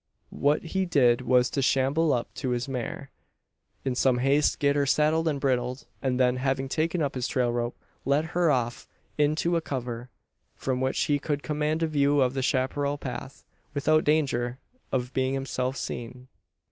What 0.33 0.63
he 0.63 0.87
did 0.87 1.21
was 1.21 1.51
to 1.51 1.61
shamble 1.61 2.11
up 2.11 2.33
to 2.33 2.49
his 2.49 2.67
mare; 2.67 3.11
in 3.85 3.93
some 3.93 4.17
haste 4.17 4.57
get 4.57 4.75
her 4.75 4.87
saddled 4.87 5.27
and 5.27 5.39
bridled; 5.39 5.85
and 6.01 6.19
then, 6.19 6.37
having 6.37 6.67
taken 6.67 7.03
up 7.03 7.13
his 7.13 7.27
trail 7.27 7.51
rope, 7.53 7.77
lead 8.03 8.25
her 8.33 8.49
off 8.49 8.87
into 9.19 9.55
a 9.55 9.61
cover 9.61 10.09
from 10.55 10.81
which 10.81 11.01
he 11.01 11.19
could 11.19 11.43
command 11.43 11.83
a 11.83 11.87
view 11.87 12.19
of 12.19 12.33
the 12.33 12.41
chapparal 12.41 12.97
path, 12.97 13.45
without 13.75 14.03
danger 14.03 14.57
of 14.91 15.13
being 15.13 15.35
himself 15.35 15.77
seen. 15.77 16.27